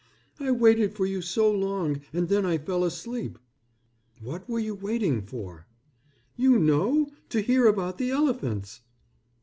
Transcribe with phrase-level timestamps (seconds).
[0.39, 3.37] "I waited for you so long, and then I fell asleep."
[4.19, 5.67] "What were you waiting for?"
[6.35, 7.07] "You know.
[7.29, 8.81] To hear about the elephants."